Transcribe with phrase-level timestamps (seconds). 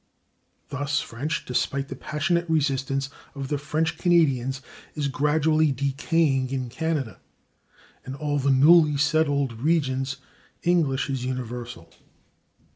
[0.69, 4.63] Thus French, despite the passionate resistance of the French Canadians,
[4.95, 7.19] is gradually decaying in Canada;
[8.03, 10.17] in all the newly settled regions
[10.63, 11.93] English is universal.